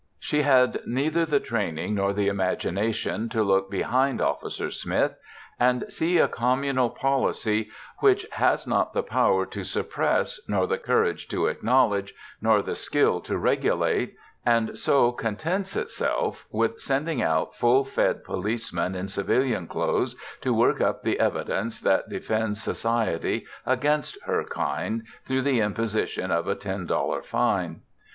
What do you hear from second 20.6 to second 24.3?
up the evidence that defends society against